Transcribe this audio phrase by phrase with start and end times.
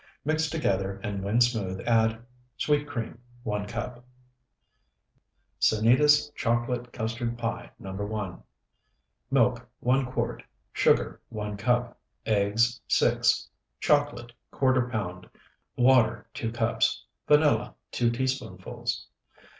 [0.25, 2.25] Mix together, and when smooth, add
[2.57, 4.03] Sweet cream, 1 cup.
[5.59, 7.93] SANITAS CHOCOLATE CUSTARD PIE NO.
[7.93, 8.41] 1
[9.29, 10.41] Milk, 1 quart.
[10.73, 11.99] Sugar, 1 cup.
[12.25, 13.47] Eggs, 6.
[13.79, 15.29] Chocolate, ¼ pound.
[15.77, 17.05] Water, 2 cups.
[17.27, 19.05] Vanilla, 2 teaspoonfuls.